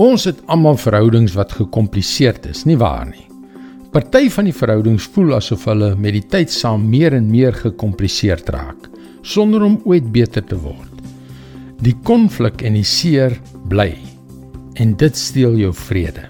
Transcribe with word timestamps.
Ons 0.00 0.24
het 0.24 0.38
almal 0.48 0.78
verhoudings 0.80 1.34
wat 1.36 1.50
gekompliseerd 1.52 2.46
is, 2.48 2.62
nie 2.64 2.78
waar 2.80 3.04
nie? 3.04 3.26
Party 3.92 4.30
van 4.32 4.46
die 4.48 4.54
verhoudings 4.56 5.04
voel 5.12 5.34
asof 5.36 5.66
hulle 5.68 5.90
met 6.00 6.14
die 6.16 6.24
tyd 6.32 6.48
saam 6.50 6.86
meer 6.88 7.12
en 7.12 7.26
meer 7.28 7.52
gekompliseerd 7.52 8.48
raak 8.54 8.88
sonder 9.22 9.62
om 9.62 9.76
ooit 9.84 10.08
beter 10.10 10.42
te 10.42 10.56
word. 10.56 10.88
Die 11.84 11.92
konflik 12.08 12.64
en 12.64 12.72
die 12.74 12.86
seer 12.88 13.36
bly 13.68 13.92
en 14.80 14.96
dit 14.96 15.16
steel 15.16 15.58
jou 15.60 15.74
vrede. 15.76 16.24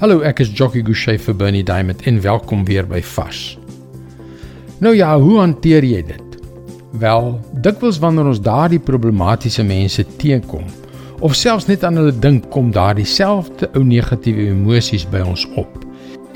Hallo, 0.00 0.22
ek 0.24 0.40
is 0.40 0.54
Jockey 0.56 0.80
Gouchee 0.82 1.20
vir 1.20 1.36
Bernie 1.36 1.64
Diamond 1.64 2.00
en 2.08 2.22
welkom 2.24 2.64
weer 2.64 2.88
by 2.88 3.02
Fas. 3.04 3.58
Nou 4.80 4.94
ja, 4.96 5.12
hoe 5.20 5.42
hanteer 5.42 5.84
jy 5.84 6.00
dit? 6.08 6.40
Wel, 6.96 7.34
dikwels 7.60 8.00
wanneer 8.00 8.32
ons 8.32 8.40
daardie 8.40 8.80
problematiese 8.80 9.64
mense 9.64 10.08
teekom 10.16 10.64
of 11.20 11.34
selfs 11.34 11.68
net 11.70 11.84
aan 11.84 11.96
hulle 12.00 12.12
dink, 12.12 12.50
kom 12.52 12.70
daardie 12.74 13.06
selfde 13.08 13.70
ou 13.74 13.84
negatiewe 13.86 14.50
emosies 14.52 15.06
by 15.10 15.22
ons 15.24 15.46
op 15.56 15.82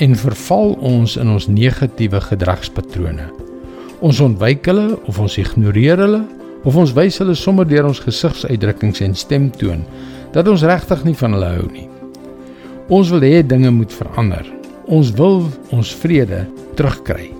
en 0.01 0.16
verval 0.16 0.73
ons 0.80 1.16
in 1.21 1.29
ons 1.29 1.47
negatiewe 1.52 2.23
gedragspatrone. 2.25 3.27
Ons 4.01 4.21
ontwyk 4.24 4.65
hulle 4.71 4.95
of 5.11 5.19
ons 5.21 5.37
ignoreer 5.41 6.01
hulle 6.01 6.23
of 6.65 6.77
ons 6.80 6.95
wys 6.97 7.21
hulle 7.21 7.37
sommer 7.37 7.69
deur 7.69 7.91
ons 7.91 8.01
gesigsuitdrukkings 8.05 9.02
en 9.05 9.16
stemtoon 9.16 9.85
dat 10.33 10.48
ons 10.48 10.65
regtig 10.65 11.05
nie 11.05 11.16
van 11.21 11.37
hulle 11.37 11.52
hou 11.59 11.69
nie. 11.73 11.87
Ons 12.91 13.12
wil 13.12 13.24
hê 13.27 13.45
dinge 13.47 13.71
moet 13.74 13.93
verander. 13.95 14.47
Ons 14.91 15.12
wil 15.21 15.45
ons 15.77 15.95
vrede 16.01 16.43
terugkry. 16.79 17.30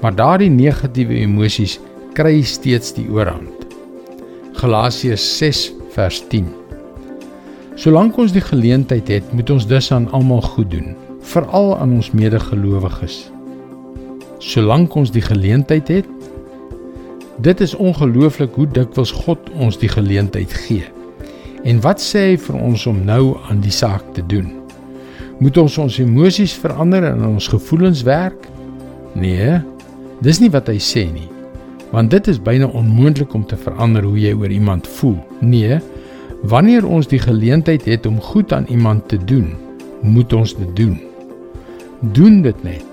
Maar 0.00 0.16
daardie 0.16 0.52
negatiewe 0.52 1.18
emosies 1.24 1.78
kry 2.16 2.38
steeds 2.46 2.94
die 2.96 3.08
oorhand. 3.10 3.66
Galasiërs 4.60 5.24
6 5.40 5.64
vers 5.96 6.22
10. 6.30 6.63
Solank 7.74 8.16
ons 8.22 8.30
die 8.32 8.44
geleentheid 8.44 9.08
het, 9.10 9.32
moet 9.34 9.50
ons 9.50 9.66
dus 9.66 9.90
aan 9.92 10.06
almal 10.14 10.42
goed 10.54 10.70
doen 10.70 10.94
veral 11.24 11.78
aan 11.78 11.94
ons 11.96 12.10
medegelowiges. 12.12 13.14
Solank 14.44 14.94
ons 14.94 15.10
die 15.10 15.22
geleentheid 15.24 15.88
het, 15.88 16.10
dit 17.42 17.60
is 17.64 17.72
ongelooflik 17.74 18.54
hoe 18.54 18.66
dikwels 18.68 19.10
God 19.24 19.48
ons 19.56 19.78
die 19.80 19.88
geleentheid 19.88 20.52
gee. 20.66 20.84
En 21.64 21.80
wat 21.80 22.02
sê 22.04 22.26
hy 22.28 22.36
vir 22.44 22.58
ons 22.60 22.84
om 22.86 23.00
nou 23.08 23.38
aan 23.48 23.62
die 23.64 23.72
saak 23.72 24.04
te 24.14 24.22
doen? 24.28 24.52
Moet 25.40 25.56
ons 25.64 25.78
ons 25.80 25.96
emosies 25.98 26.54
verander 26.60 27.08
en 27.08 27.24
ons 27.32 27.48
gevoelens 27.50 28.04
werk? 28.06 28.46
Nee, 29.16 29.58
dis 30.22 30.42
nie 30.44 30.52
wat 30.52 30.68
hy 30.70 30.76
sê 30.76 31.08
nie. 31.08 31.30
Want 31.94 32.12
dit 32.12 32.28
is 32.30 32.42
byna 32.42 32.68
onmoontlik 32.68 33.32
om 33.34 33.46
te 33.48 33.56
verander 33.58 34.04
hoe 34.04 34.18
jy 34.20 34.34
oor 34.36 34.52
iemand 34.52 34.86
voel. 35.00 35.16
Nee, 35.40 35.80
wanneer 36.48 36.86
ons 36.86 37.08
die 37.08 37.18
geleentheid 37.18 37.84
het 37.84 38.06
om 38.06 38.20
goed 38.20 38.52
aan 38.52 38.66
iemand 38.68 39.08
te 39.08 39.18
doen, 39.24 39.54
moet 40.02 40.32
ons 40.32 40.56
dit 40.56 40.76
doen 40.76 41.00
doen 42.12 42.42
dit 42.42 42.62
net. 42.62 42.84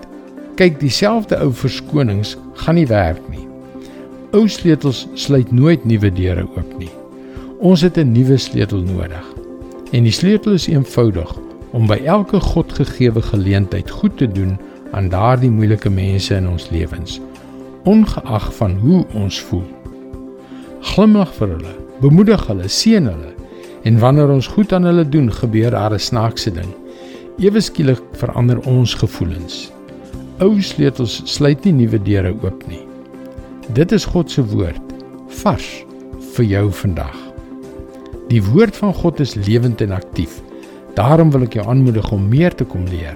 Kyk, 0.56 0.80
dieselfde 0.80 1.40
ou 1.42 1.52
verskonings 1.56 2.36
gaan 2.62 2.78
nie 2.80 2.88
werk 2.88 3.22
nie. 3.32 3.44
Ou 4.36 4.48
sleutels 4.48 5.06
sluit 5.20 5.52
nooit 5.52 5.84
nuwe 5.88 6.12
deure 6.14 6.46
oop 6.56 6.78
nie. 6.80 6.92
Ons 7.60 7.82
het 7.82 7.98
'n 7.98 8.12
nuwe 8.12 8.38
sleutel 8.38 8.82
nodig. 8.82 9.26
En 9.92 10.04
die 10.04 10.12
sleutel 10.12 10.54
is 10.54 10.68
eenvoudig 10.68 11.36
om 11.72 11.88
by 11.88 12.00
elke 12.06 12.40
Godgegewe 12.40 13.22
geleentheid 13.22 13.90
goed 13.90 14.18
te 14.18 14.28
doen 14.28 14.58
aan 14.92 15.10
daardie 15.10 15.52
moeilike 15.52 15.90
mense 15.90 16.36
in 16.36 16.48
ons 16.48 16.70
lewens, 16.70 17.22
ongeag 17.84 18.56
van 18.56 18.72
hoe 18.72 19.06
ons 19.14 19.42
voel. 19.42 19.68
Glimlag 20.82 21.34
vir 21.34 21.48
hulle, 21.48 21.76
bemoedig 22.00 22.48
hulle, 22.48 22.68
seën 22.68 23.06
hulle. 23.06 23.41
En 23.84 24.00
wanneer 24.00 24.30
ons 24.30 24.48
goed 24.48 24.74
aan 24.74 24.84
hulle 24.84 25.10
doen, 25.10 25.32
gebeur 25.34 25.72
daar 25.72 25.94
'n 25.94 26.00
snaakse 26.00 26.52
ding. 26.52 26.74
Ewe 27.38 27.62
skielik 27.62 28.02
verander 28.12 28.60
ons 28.60 28.94
gevoelens. 28.94 29.72
Ou 30.40 30.62
sleutels 30.62 31.22
sluit 31.26 31.64
nie 31.64 31.74
nuwe 31.74 32.02
deure 32.02 32.36
oop 32.44 32.68
nie. 32.68 32.86
Dit 33.74 33.92
is 33.92 34.06
God 34.06 34.32
se 34.32 34.46
woord, 34.46 34.94
vars 35.28 35.86
vir 36.36 36.46
jou 36.46 36.72
vandag. 36.72 37.18
Die 38.28 38.44
woord 38.44 38.78
van 38.78 38.94
God 38.94 39.20
is 39.20 39.34
lewend 39.36 39.82
en 39.82 39.92
aktief. 39.92 40.42
Daarom 40.94 41.32
wil 41.32 41.42
ek 41.42 41.54
jou 41.54 41.68
aanmoedig 41.68 42.12
om 42.12 42.28
meer 42.28 42.56
te 42.56 42.64
kom 42.64 42.86
leer. 42.86 43.16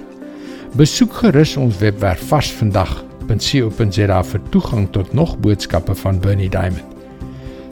Besoek 0.75 1.14
gerus 1.14 1.58
ons 1.58 1.78
webwerf 1.78 2.28
varsvandag.co.za 2.28 4.24
vir 4.24 4.42
toegang 4.50 4.90
tot 4.92 5.14
nog 5.14 5.38
boodskappe 5.38 5.96
van 5.96 6.20
Bernie 6.20 6.50
Diamond. 6.50 6.94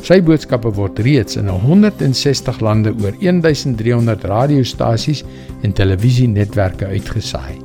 Sy 0.04 0.18
boodskappe 0.20 0.68
word 0.76 0.98
reeds 1.06 1.38
in 1.40 1.48
160 1.48 2.58
lande 2.60 2.92
oor 3.00 3.16
1300 3.22 4.26
radiostasies 4.28 5.22
en 5.64 5.72
televisienetwerke 5.72 6.90
uitgesaai. 6.92 7.56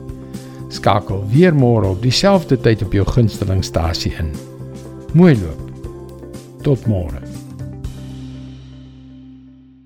Skakel 0.70 1.24
weer 1.32 1.56
môre 1.56 1.90
op 1.96 2.04
dieselfde 2.04 2.60
tyd 2.62 2.84
op 2.86 2.94
jou 2.94 3.06
gunstelingstasie 3.08 4.14
in. 4.22 4.30
Mooi 5.18 5.34
loop. 5.40 5.64
Tot 6.62 6.86
môre. 6.86 7.27